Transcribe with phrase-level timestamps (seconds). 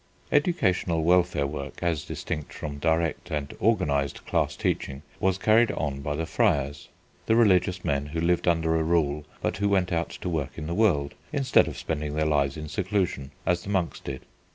[0.31, 6.15] Educational welfare work, as distinct from direct and organised class teaching, was carried on by
[6.15, 6.89] the friars,
[7.27, 10.65] the religious men who lived under a rule but who went out to work in
[10.65, 14.21] the world, instead of spending their lives in seclusion as the monks did.